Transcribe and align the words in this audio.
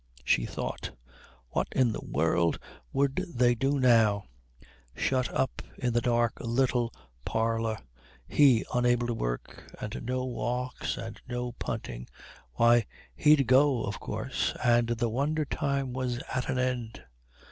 she 0.23 0.47
thought; 0.47 0.89
what 1.49 1.67
in 1.71 1.91
the 1.91 2.03
world 2.03 2.57
would 2.91 3.23
they 3.35 3.53
do 3.53 3.79
now? 3.79 4.23
Shut 4.95 5.31
up 5.31 5.61
in 5.77 5.93
the 5.93 6.01
dark 6.01 6.33
little 6.39 6.91
parlour, 7.23 7.77
he 8.27 8.65
unable 8.73 9.05
to 9.05 9.13
work, 9.13 9.71
and 9.79 10.01
no 10.03 10.25
walks, 10.25 10.97
and 10.97 11.21
no 11.27 11.51
punting 11.51 12.07
why, 12.53 12.87
he'd 13.15 13.45
go, 13.45 13.83
of 13.83 13.99
course, 13.99 14.55
and 14.63 14.87
the 14.87 15.07
wonder 15.07 15.45
time 15.45 15.93
was 15.93 16.17
at 16.33 16.49
an 16.49 16.57
end. 16.57 17.03